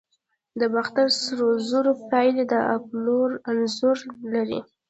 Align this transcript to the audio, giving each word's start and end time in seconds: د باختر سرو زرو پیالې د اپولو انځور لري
د 0.59 0.61
باختر 0.73 1.07
سرو 1.21 1.49
زرو 1.69 1.93
پیالې 2.09 2.43
د 2.51 2.53
اپولو 2.75 3.19
انځور 3.49 3.97
لري 4.33 4.59